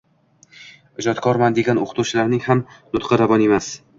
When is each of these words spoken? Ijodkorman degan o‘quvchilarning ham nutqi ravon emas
Ijodkorman 1.03 1.57
degan 1.59 1.81
o‘quvchilarning 1.83 2.43
ham 2.47 2.65
nutqi 2.95 3.23
ravon 3.25 3.45
emas 3.49 3.71